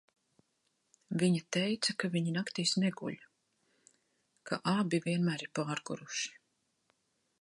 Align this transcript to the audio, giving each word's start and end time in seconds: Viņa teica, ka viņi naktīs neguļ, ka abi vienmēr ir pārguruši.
Viņa 1.23 1.41
teica, 1.57 1.93
ka 2.03 2.09
viņi 2.15 2.33
naktīs 2.39 2.73
neguļ, 2.85 3.19
ka 4.51 4.61
abi 4.75 5.03
vienmēr 5.07 5.45
ir 5.49 5.53
pārguruši. 5.61 6.35